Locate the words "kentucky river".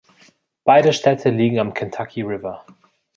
1.75-2.65